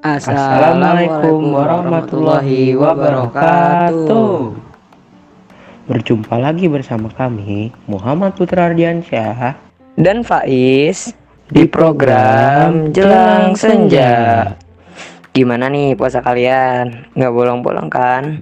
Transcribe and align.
Assalamualaikum 0.00 1.52
warahmatullahi 1.52 2.72
wabarakatuh. 2.72 4.56
Berjumpa 5.92 6.40
lagi 6.40 6.72
bersama 6.72 7.12
kami 7.12 7.68
Muhammad 7.84 8.32
Putra 8.32 8.72
Ardiansyah 8.72 9.60
Dan 10.00 10.24
Faiz 10.24 11.12
di 11.52 11.68
program 11.68 12.96
Jelang 12.96 13.52
Senja. 13.52 14.56
Gimana 15.36 15.68
nih 15.68 15.92
puasa 15.92 16.24
kalian? 16.24 17.12
Nggak 17.12 17.32
bolong-bolong 17.36 17.92
kan? 17.92 18.40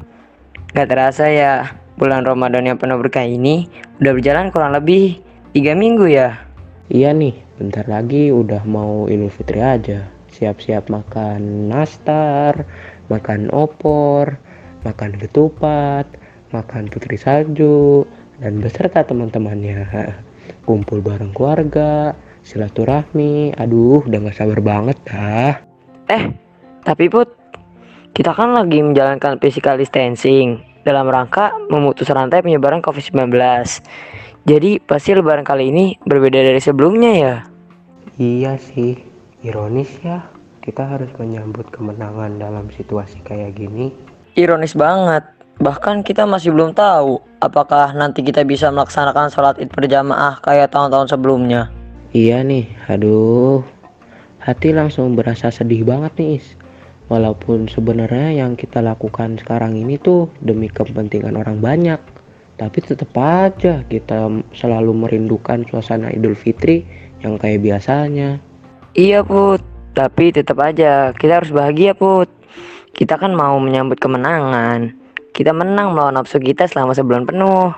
Nggak 0.71 0.87
terasa 0.95 1.27
ya 1.27 1.75
bulan 1.99 2.23
Ramadan 2.23 2.71
yang 2.71 2.79
penuh 2.79 3.03
berkah 3.03 3.27
ini 3.27 3.67
udah 3.99 4.15
berjalan 4.15 4.55
kurang 4.55 4.79
lebih 4.79 5.19
tiga 5.51 5.75
minggu 5.75 6.07
ya. 6.07 6.39
Iya 6.87 7.11
nih, 7.11 7.35
bentar 7.59 7.83
lagi 7.91 8.31
udah 8.31 8.63
mau 8.63 9.11
Idul 9.11 9.35
Fitri 9.35 9.59
aja. 9.59 10.18
Siap-siap 10.39 10.87
makan 10.87 11.67
nastar, 11.67 12.63
makan 13.11 13.51
opor, 13.51 14.39
makan 14.87 15.19
ketupat, 15.19 16.07
makan 16.55 16.87
putri 16.87 17.19
salju, 17.19 18.07
dan 18.39 18.63
beserta 18.63 19.03
teman-temannya. 19.03 19.83
Kumpul 20.67 21.03
bareng 21.03 21.35
keluarga, 21.35 22.15
silaturahmi. 22.47 23.59
Aduh, 23.59 24.07
udah 24.07 24.31
gak 24.31 24.39
sabar 24.39 24.63
banget 24.63 24.95
dah. 25.11 25.59
Eh, 26.07 26.31
tapi 26.87 27.11
Put, 27.11 27.35
kita 28.15 28.31
kan 28.31 28.55
lagi 28.55 28.79
menjalankan 28.79 29.43
physical 29.43 29.75
distancing 29.75 30.63
dalam 30.87 31.11
rangka 31.11 31.51
memutus 31.67 32.09
rantai 32.15 32.47
penyebaran 32.47 32.79
COVID-19. 32.79 33.35
Jadi 34.49 34.81
pasti 34.81 35.13
lebaran 35.13 35.45
kali 35.45 35.69
ini 35.69 35.99
berbeda 36.07 36.41
dari 36.41 36.63
sebelumnya 36.63 37.13
ya? 37.13 37.37
Iya 38.17 38.57
sih, 38.57 38.97
ironis 39.49 39.89
ya. 40.05 40.29
Kita 40.61 40.85
harus 40.85 41.09
menyambut 41.17 41.73
kemenangan 41.73 42.37
dalam 42.37 42.69
situasi 42.69 43.25
kayak 43.25 43.57
gini. 43.57 43.89
Ironis 44.37 44.77
banget. 44.77 45.25
Bahkan 45.59 46.05
kita 46.05 46.29
masih 46.29 46.55
belum 46.55 46.77
tahu 46.77 47.19
apakah 47.41 47.91
nanti 47.97 48.23
kita 48.23 48.45
bisa 48.45 48.71
melaksanakan 48.71 49.33
sholat 49.33 49.57
id 49.59 49.73
berjamaah 49.75 50.39
kayak 50.45 50.71
tahun-tahun 50.71 51.11
sebelumnya. 51.11 51.73
Iya 52.15 52.45
nih, 52.45 52.69
aduh. 52.87 53.65
Hati 54.39 54.71
langsung 54.71 55.19
berasa 55.19 55.51
sedih 55.51 55.83
banget 55.83 56.15
nih, 56.21 56.39
Is. 56.39 56.47
Walaupun 57.09 57.67
sebenarnya 57.67 58.45
yang 58.45 58.55
kita 58.55 58.85
lakukan 58.85 59.41
sekarang 59.41 59.75
ini 59.75 59.97
tuh 59.97 60.29
demi 60.45 60.69
kepentingan 60.69 61.35
orang 61.41 61.59
banyak. 61.59 61.99
Tapi 62.61 62.79
tetap 62.85 63.11
aja 63.17 63.83
kita 63.89 64.29
selalu 64.53 64.93
merindukan 64.95 65.65
suasana 65.67 66.13
Idul 66.13 66.37
Fitri 66.37 66.85
yang 67.25 67.41
kayak 67.41 67.65
biasanya. 67.65 68.39
Iya 68.99 69.23
Put, 69.23 69.63
tapi 69.95 70.35
tetap 70.35 70.59
aja 70.59 71.15
kita 71.15 71.39
harus 71.39 71.55
bahagia 71.55 71.95
Put. 71.95 72.27
Kita 72.91 73.15
kan 73.15 73.31
mau 73.31 73.55
menyambut 73.63 74.03
kemenangan. 74.03 74.91
Kita 75.31 75.55
menang 75.55 75.95
melawan 75.95 76.19
nafsu 76.19 76.43
kita 76.43 76.67
selama 76.67 76.99
sebulan 76.99 77.23
penuh. 77.23 77.71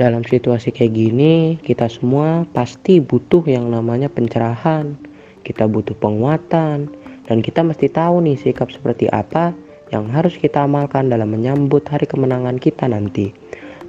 Dalam 0.00 0.24
situasi 0.24 0.72
kayak 0.72 0.96
gini, 0.96 1.60
kita 1.60 1.92
semua 1.92 2.48
pasti 2.56 3.04
butuh 3.04 3.44
yang 3.44 3.68
namanya 3.68 4.08
pencerahan. 4.08 4.96
Kita 5.44 5.68
butuh 5.68 5.92
penguatan, 5.92 6.88
dan 7.28 7.38
kita 7.44 7.60
mesti 7.60 7.92
tahu 7.92 8.24
nih 8.24 8.40
sikap 8.40 8.72
seperti 8.72 9.12
apa 9.12 9.52
yang 9.92 10.08
harus 10.08 10.40
kita 10.40 10.64
amalkan 10.64 11.12
dalam 11.12 11.36
menyambut 11.36 11.84
hari 11.84 12.08
kemenangan 12.08 12.56
kita 12.56 12.88
nanti. 12.88 13.28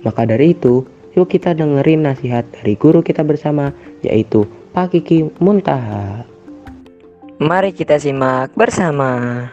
Maka 0.04 0.28
dari 0.28 0.52
itu, 0.52 0.84
yuk 1.16 1.31
kita 1.31 1.56
dengerin 1.56 2.04
nasihat 2.04 2.44
dari 2.59 2.76
guru 2.76 3.00
kita 3.00 3.23
bersama, 3.23 3.72
yaitu 4.04 4.44
Pak 4.76 4.92
Kiki 4.92 5.31
Muntaha. 5.39 6.33
Mari 7.42 7.73
kita 7.73 7.98
simak 7.98 8.53
bersama. 8.53 9.50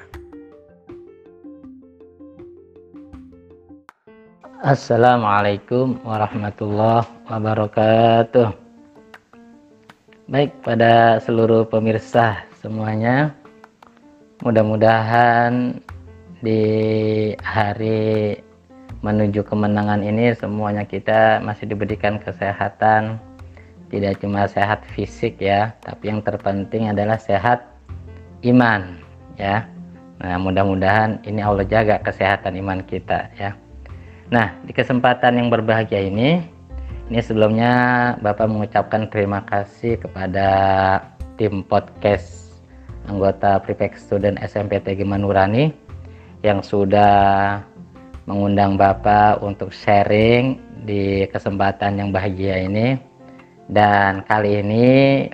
Assalamualaikum 4.60 5.96
warahmatullahi 6.04 7.08
wabarakatuh. 7.24 8.52
Baik, 10.28 10.52
pada 10.60 11.24
seluruh 11.24 11.64
pemirsa 11.64 12.44
semuanya, 12.60 13.32
mudah-mudahan 14.44 15.80
di 16.44 16.60
hari 17.40 18.36
menuju 19.00 19.40
kemenangan 19.40 20.04
ini 20.04 20.36
semuanya 20.36 20.84
kita 20.84 21.40
masih 21.40 21.64
diberikan 21.72 22.20
kesehatan, 22.20 23.16
tidak 23.90 24.22
cuma 24.22 24.46
sehat 24.46 24.86
fisik 24.94 25.42
ya, 25.42 25.74
tapi 25.82 26.08
yang 26.08 26.22
terpenting 26.22 26.88
adalah 26.88 27.18
sehat 27.18 27.66
iman 28.46 28.96
ya. 29.34 29.66
Nah, 30.20 30.36
mudah-mudahan 30.38 31.20
ini 31.26 31.42
Allah 31.42 31.66
jaga 31.66 31.98
kesehatan 32.00 32.54
iman 32.62 32.80
kita 32.86 33.28
ya. 33.34 33.56
Nah, 34.30 34.54
di 34.62 34.70
kesempatan 34.70 35.42
yang 35.42 35.50
berbahagia 35.50 36.06
ini, 36.06 36.38
ini 37.10 37.18
sebelumnya 37.18 37.72
Bapak 38.22 38.46
mengucapkan 38.46 39.10
terima 39.10 39.42
kasih 39.42 39.98
kepada 39.98 40.48
tim 41.34 41.66
podcast 41.66 42.54
anggota 43.10 43.58
Prefect 43.58 43.98
Student 43.98 44.38
SMP 44.38 44.78
TG 44.78 45.02
Manurani 45.02 45.74
yang 46.46 46.62
sudah 46.62 47.58
mengundang 48.30 48.78
Bapak 48.78 49.42
untuk 49.42 49.74
sharing 49.74 50.62
di 50.86 51.26
kesempatan 51.26 51.98
yang 51.98 52.14
bahagia 52.14 52.62
ini. 52.62 53.09
Dan 53.70 54.26
kali 54.26 54.66
ini 54.66 54.88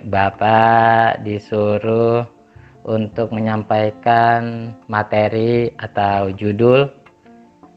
Bapak 0.05 1.25
disuruh 1.25 2.21
untuk 2.85 3.33
menyampaikan 3.33 4.71
materi 4.85 5.73
atau 5.73 6.29
judul 6.29 6.85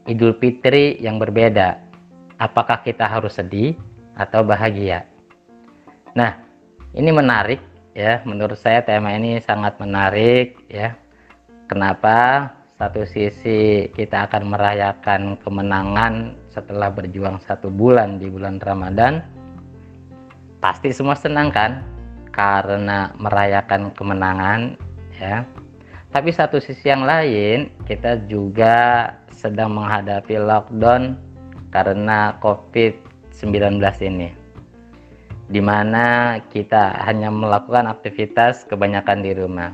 Idul 0.05 0.37
Fitri 0.37 1.01
yang 1.01 1.17
berbeda. 1.17 1.81
Apakah 2.37 2.85
kita 2.85 3.09
harus 3.09 3.41
sedih 3.41 3.73
atau 4.13 4.45
bahagia? 4.45 5.09
Nah, 6.13 6.37
ini 6.93 7.09
menarik 7.09 7.61
ya. 7.97 8.21
Menurut 8.21 8.61
saya 8.61 8.85
tema 8.85 9.17
ini 9.17 9.41
sangat 9.41 9.81
menarik 9.81 10.61
ya. 10.69 10.93
Kenapa? 11.65 12.49
Satu 12.77 13.05
sisi 13.05 13.89
kita 13.93 14.29
akan 14.29 14.57
merayakan 14.57 15.37
kemenangan 15.41 16.37
setelah 16.53 16.93
berjuang 16.93 17.41
satu 17.41 17.69
bulan 17.69 18.21
di 18.21 18.29
bulan 18.29 18.57
Ramadan. 18.61 19.40
Pasti 20.61 20.93
semua 20.93 21.17
senang 21.17 21.49
kan? 21.49 21.81
Karena 22.29 23.09
merayakan 23.17 23.89
kemenangan 23.97 24.77
ya. 25.17 25.41
Tapi 26.13 26.29
satu 26.29 26.61
sisi 26.61 26.85
yang 26.85 27.01
lain, 27.01 27.73
kita 27.89 28.29
juga 28.29 29.09
sedang 29.33 29.73
menghadapi 29.73 30.37
lockdown 30.37 31.17
karena 31.73 32.37
COVID-19 32.45 33.81
ini. 34.05 34.29
Di 35.49 35.59
mana 35.63 36.37
kita 36.53 37.09
hanya 37.09 37.33
melakukan 37.33 37.89
aktivitas 37.89 38.67
kebanyakan 38.69 39.19
di 39.25 39.31
rumah. 39.33 39.71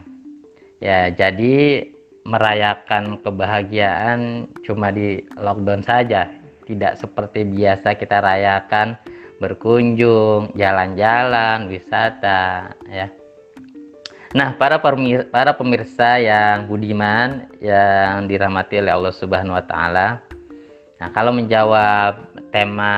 Ya, 0.80 1.12
jadi 1.12 1.90
merayakan 2.24 3.20
kebahagiaan 3.28 4.48
cuma 4.64 4.94
di 4.94 5.26
lockdown 5.36 5.84
saja, 5.84 6.32
tidak 6.64 6.96
seperti 6.96 7.44
biasa 7.44 7.98
kita 7.98 8.24
rayakan 8.24 8.96
berkunjung, 9.38 10.58
jalan-jalan, 10.58 11.70
wisata, 11.70 12.74
ya 12.90 13.08
Nah, 14.36 14.60
para 14.60 14.84
pemirsa, 14.84 15.26
para 15.32 15.56
pemirsa 15.56 16.20
yang 16.20 16.68
budiman 16.68 17.48
yang 17.64 18.28
dirahmati 18.28 18.84
oleh 18.84 18.92
Allah 18.92 19.14
Subhanahu 19.16 19.56
wa 19.56 19.64
taala. 19.64 20.20
Nah, 21.00 21.10
kalau 21.16 21.32
menjawab 21.32 22.36
tema 22.52 22.94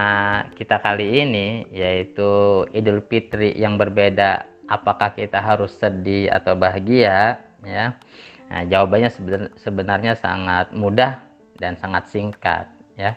kita 0.58 0.82
kali 0.82 1.22
ini 1.22 1.64
yaitu 1.70 2.66
Idul 2.74 3.06
Fitri 3.06 3.54
yang 3.54 3.78
berbeda, 3.78 4.50
apakah 4.68 5.14
kita 5.14 5.38
harus 5.38 5.78
sedih 5.78 6.34
atau 6.34 6.58
bahagia, 6.58 7.40
ya. 7.62 7.96
Nah, 8.50 8.62
jawabannya 8.66 9.14
sebenarnya 9.54 10.18
sangat 10.18 10.74
mudah 10.74 11.24
dan 11.62 11.78
sangat 11.78 12.10
singkat, 12.10 12.66
ya. 12.98 13.14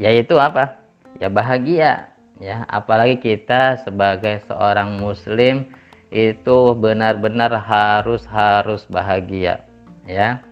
Yaitu 0.00 0.40
apa? 0.40 0.82
Ya 1.20 1.28
bahagia, 1.28 2.10
ya. 2.40 2.64
Apalagi 2.66 3.20
kita 3.20 3.78
sebagai 3.84 4.42
seorang 4.48 4.98
muslim 4.98 5.70
itu 6.10 6.74
benar-benar 6.74 7.54
harus 7.54 8.26
harus 8.26 8.82
bahagia 8.90 9.62
ya 10.10 10.42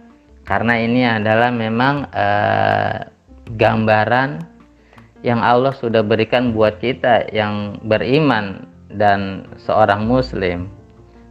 karena 0.46 0.79
ini 0.79 1.02
adalah 1.02 1.50
memang 1.50 2.06
eh, 2.14 3.11
gambaran 3.58 4.38
yang 5.26 5.43
Allah 5.43 5.75
sudah 5.75 6.06
berikan 6.06 6.55
buat 6.55 6.79
kita 6.79 7.35
yang 7.35 7.82
beriman 7.82 8.70
dan 8.94 9.50
seorang 9.58 10.06
muslim 10.06 10.70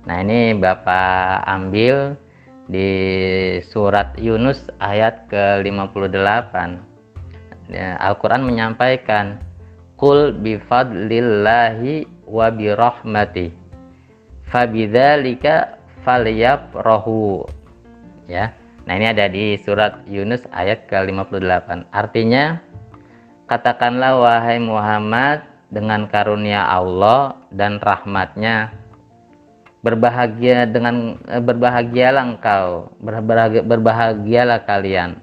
nah 0.03 0.19
ini 0.19 0.51
Bapak 0.59 1.47
ambil 1.47 2.19
di 2.67 2.91
surat 3.63 4.11
Yunus 4.19 4.67
ayat 4.83 5.31
ke-58 5.31 6.55
ya, 7.71 7.95
Al-Quran 8.03 8.43
menyampaikan 8.43 9.39
Kul 9.97 10.37
bifadlillahi 10.37 12.25
wa 12.29 12.47
birahmatih 12.53 13.49
fabidzalika 14.45 15.81
rohu 16.71 17.43
ya. 18.29 18.55
Nah, 18.87 18.95
ini 18.95 19.11
ada 19.11 19.27
di 19.27 19.59
surat 19.59 20.07
Yunus 20.07 20.47
ayat 20.55 20.87
ke-58. 20.87 21.91
Artinya 21.91 22.63
katakanlah 23.51 24.15
wahai 24.15 24.63
Muhammad 24.63 25.43
dengan 25.67 26.07
karunia 26.07 26.63
Allah 26.63 27.35
dan 27.51 27.83
rahmatnya 27.83 28.71
berbahagia 29.83 30.63
dengan 30.71 31.19
eh, 31.27 31.43
berbahagialah 31.43 32.23
engkau 32.23 32.91
berbahagia, 33.03 33.61
berbahagialah 33.67 34.63
kalian 34.63 35.19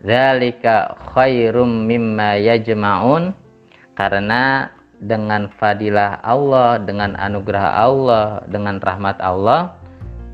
zalika 0.00 0.96
khairum 1.12 1.84
mimma 1.84 2.40
yajma'un 2.40 3.36
karena 3.92 4.72
dengan 5.02 5.50
fadilah 5.58 6.22
Allah, 6.22 6.78
dengan 6.78 7.18
anugerah 7.18 7.68
Allah, 7.74 8.26
dengan 8.46 8.78
rahmat 8.78 9.18
Allah, 9.18 9.76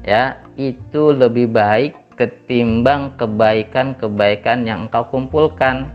ya 0.04 0.36
itu 0.60 1.16
lebih 1.16 1.48
baik 1.48 1.96
ketimbang 2.20 3.16
kebaikan-kebaikan 3.16 4.68
yang 4.68 4.86
engkau 4.86 5.08
kumpulkan. 5.08 5.88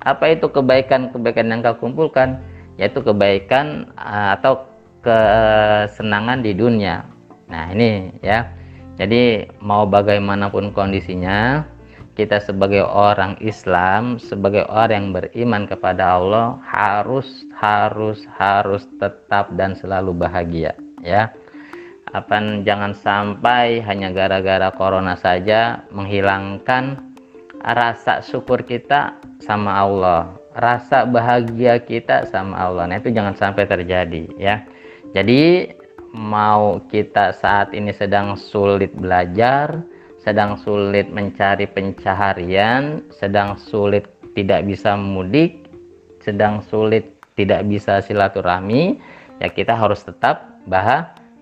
Apa 0.00 0.36
itu 0.36 0.48
kebaikan-kebaikan 0.48 1.50
yang 1.52 1.60
engkau 1.60 1.76
kumpulkan? 1.84 2.40
Yaitu 2.80 3.04
kebaikan 3.04 3.92
uh, 3.94 4.34
atau 4.34 4.66
kesenangan 5.04 6.40
di 6.40 6.56
dunia. 6.56 7.04
Nah, 7.46 7.70
ini 7.70 8.10
ya. 8.24 8.48
Jadi 8.94 9.42
mau 9.58 9.90
bagaimanapun 9.90 10.70
kondisinya, 10.70 11.66
kita 12.14 12.38
sebagai 12.38 12.86
orang 12.86 13.34
Islam, 13.42 14.22
sebagai 14.22 14.64
orang 14.70 14.94
yang 14.94 15.10
beriman 15.14 15.62
kepada 15.66 16.18
Allah 16.18 16.62
harus 16.62 17.46
harus 17.58 18.22
harus 18.38 18.86
tetap 19.02 19.50
dan 19.58 19.74
selalu 19.74 20.14
bahagia 20.14 20.78
ya. 21.02 21.34
Apa 22.14 22.62
jangan 22.62 22.94
sampai 22.94 23.82
hanya 23.82 24.14
gara-gara 24.14 24.70
corona 24.70 25.18
saja 25.18 25.82
menghilangkan 25.90 27.02
rasa 27.64 28.22
syukur 28.22 28.62
kita 28.62 29.18
sama 29.42 29.82
Allah, 29.82 30.30
rasa 30.54 31.02
bahagia 31.02 31.82
kita 31.82 32.30
sama 32.30 32.54
Allah. 32.54 32.86
Nah, 32.86 33.02
itu 33.02 33.10
jangan 33.10 33.34
sampai 33.34 33.66
terjadi 33.66 34.30
ya. 34.38 34.62
Jadi 35.10 35.74
mau 36.14 36.78
kita 36.86 37.34
saat 37.34 37.74
ini 37.74 37.90
sedang 37.90 38.38
sulit 38.38 38.94
belajar, 38.94 39.82
sedang 40.24 40.56
sulit 40.56 41.12
mencari 41.12 41.68
pencaharian, 41.68 43.04
sedang 43.12 43.60
sulit 43.60 44.08
tidak 44.32 44.64
bisa 44.64 44.96
mudik, 44.96 45.68
sedang 46.24 46.64
sulit 46.64 47.12
tidak 47.36 47.68
bisa 47.68 48.00
silaturahmi, 48.00 48.96
ya 49.44 49.52
kita 49.52 49.76
harus 49.76 50.00
tetap 50.00 50.64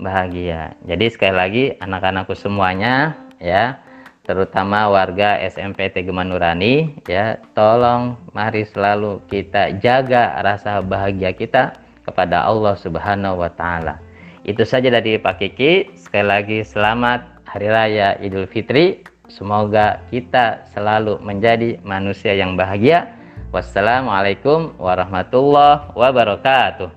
bahagia. 0.03 0.75
Jadi 0.83 1.07
sekali 1.15 1.35
lagi 1.39 1.65
anak-anakku 1.79 2.35
semuanya 2.35 3.15
ya, 3.39 3.79
terutama 4.27 4.91
warga 4.91 5.39
SMP 5.47 5.87
Tegeman 5.95 6.35
Nurani 6.35 6.99
ya, 7.07 7.39
tolong 7.55 8.19
mari 8.35 8.67
selalu 8.67 9.23
kita 9.31 9.79
jaga 9.79 10.43
rasa 10.43 10.83
bahagia 10.83 11.31
kita 11.31 11.79
kepada 12.03 12.43
Allah 12.51 12.75
Subhanahu 12.75 13.47
wa 13.47 13.51
taala. 13.55 14.03
Itu 14.43 14.67
saja 14.67 14.91
dari 14.91 15.23
Pak 15.23 15.39
Kiki. 15.39 15.95
Sekali 15.95 16.27
lagi 16.27 16.59
selamat 16.67 17.32
Hari 17.53 17.69
Raya 17.69 18.17
Idul 18.25 18.49
Fitri. 18.49 19.05
Semoga 19.29 20.09
kita 20.09 20.65
selalu 20.73 21.21
menjadi 21.21 21.77
manusia 21.85 22.33
yang 22.33 22.57
bahagia. 22.57 23.13
Wassalamualaikum 23.53 24.73
warahmatullahi 24.81 25.93
wabarakatuh. 25.93 26.89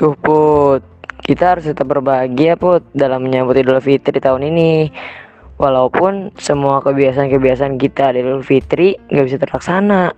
Tuh 0.00 0.16
Put, 0.16 0.80
kita 1.20 1.52
harus 1.52 1.68
tetap 1.68 1.84
berbahagia 1.84 2.56
Put 2.56 2.80
dalam 2.96 3.28
menyambut 3.28 3.60
Idul 3.60 3.84
Fitri 3.84 4.16
tahun 4.16 4.48
ini. 4.48 4.88
Walaupun 5.60 6.32
semua 6.40 6.80
kebiasaan-kebiasaan 6.80 7.76
kita 7.76 8.16
di 8.16 8.24
Idul 8.24 8.40
Fitri 8.48 8.96
nggak 9.12 9.24
bisa 9.28 9.36
terlaksana. 9.36 10.16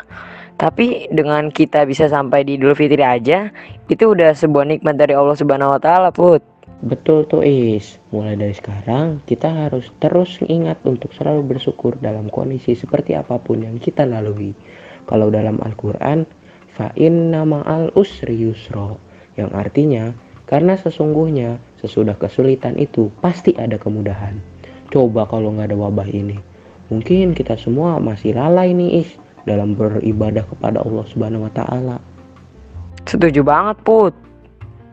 Tapi 0.62 1.10
dengan 1.10 1.50
kita 1.50 1.82
bisa 1.90 2.06
sampai 2.06 2.46
di 2.46 2.54
Idul 2.54 2.78
Fitri 2.78 3.02
aja, 3.02 3.50
itu 3.90 4.14
udah 4.14 4.30
sebuah 4.30 4.62
nikmat 4.62 4.94
dari 4.94 5.10
Allah 5.10 5.34
Subhanahu 5.34 5.74
wa 5.74 5.80
taala, 5.82 6.14
Put. 6.14 6.38
Betul 6.86 7.26
tuh 7.26 7.42
Is, 7.42 7.98
mulai 8.14 8.38
dari 8.38 8.54
sekarang 8.54 9.18
kita 9.26 9.50
harus 9.50 9.90
terus 9.98 10.38
ingat 10.46 10.78
untuk 10.86 11.10
selalu 11.18 11.58
bersyukur 11.58 11.98
dalam 11.98 12.30
kondisi 12.30 12.78
seperti 12.78 13.18
apa 13.18 13.42
pun 13.42 13.66
yang 13.66 13.74
kita 13.82 14.06
lalui. 14.06 14.54
Kalau 15.10 15.34
dalam 15.34 15.58
Al-Quran, 15.58 16.30
fa'in 16.70 17.34
nama 17.34 17.66
al 17.66 17.90
usri 17.98 18.38
yusro, 18.38 19.02
yang 19.34 19.50
artinya 19.58 20.14
karena 20.46 20.78
sesungguhnya 20.78 21.58
sesudah 21.82 22.14
kesulitan 22.14 22.78
itu 22.78 23.10
pasti 23.18 23.50
ada 23.58 23.82
kemudahan. 23.82 24.38
Coba 24.94 25.26
kalau 25.26 25.58
nggak 25.58 25.74
ada 25.74 25.78
wabah 25.78 26.06
ini, 26.06 26.38
mungkin 26.86 27.34
kita 27.34 27.58
semua 27.58 27.98
masih 27.98 28.38
lalai 28.38 28.70
nih 28.70 29.02
Is 29.02 29.10
dalam 29.48 29.74
beribadah 29.74 30.46
kepada 30.46 30.82
Allah 30.82 31.04
Subhanahu 31.10 31.46
wa 31.46 31.52
taala. 31.52 31.96
Setuju 33.06 33.42
banget, 33.42 33.76
Put. 33.82 34.14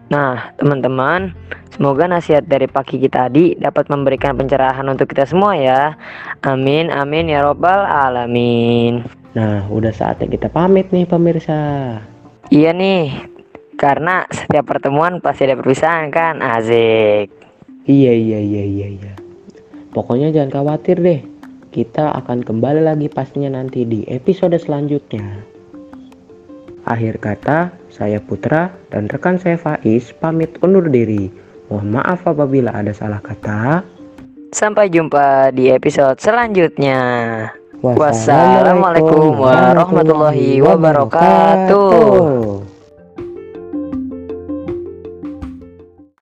Nah, 0.09 0.49
teman-teman, 0.57 1.37
semoga 1.69 2.09
nasihat 2.09 2.41
dari 2.49 2.65
Pak 2.65 2.89
Kiki 2.89 3.09
tadi 3.13 3.53
dapat 3.53 3.93
memberikan 3.93 4.33
pencerahan 4.33 4.81
untuk 4.89 5.05
kita 5.05 5.29
semua 5.29 5.53
ya. 5.53 5.93
Amin, 6.41 6.89
amin 6.89 7.29
ya 7.29 7.45
robbal 7.45 7.85
alamin. 7.85 9.05
Nah, 9.37 9.69
udah 9.69 9.93
saatnya 9.93 10.25
kita 10.25 10.49
pamit 10.49 10.89
nih 10.89 11.05
pemirsa. 11.05 12.01
Iya 12.49 12.73
nih, 12.73 13.13
karena 13.77 14.25
setiap 14.33 14.65
pertemuan 14.65 15.21
pasti 15.21 15.45
ada 15.45 15.53
perpisahan 15.53 16.09
kan, 16.09 16.41
Azik. 16.41 17.29
Iya, 17.85 18.13
iya, 18.17 18.39
iya, 18.41 18.63
iya, 18.65 18.87
iya. 18.97 19.13
Pokoknya 19.93 20.33
jangan 20.33 20.49
khawatir 20.49 20.97
deh, 20.97 21.21
kita 21.69 22.17
akan 22.17 22.41
kembali 22.41 22.81
lagi 22.81 23.07
pastinya 23.09 23.53
nanti 23.53 23.85
di 23.85 24.01
episode 24.09 24.57
selanjutnya. 24.57 25.45
Akhir 26.89 27.21
kata, 27.21 27.69
saya 27.93 28.17
Putra 28.17 28.73
dan 28.89 29.05
rekan 29.05 29.37
saya 29.37 29.61
Faiz 29.61 30.09
pamit 30.17 30.57
undur 30.65 30.89
diri. 30.89 31.29
Mohon 31.69 32.01
maaf 32.01 32.25
apabila 32.25 32.73
ada 32.73 32.89
salah 32.89 33.21
kata. 33.21 33.85
Sampai 34.49 34.89
jumpa 34.89 35.53
di 35.53 35.69
episode 35.69 36.17
selanjutnya. 36.17 36.97
Wassalamualaikum 37.85 39.37
warahmatullahi 39.37 40.59
wabarakatuh. 40.65 42.38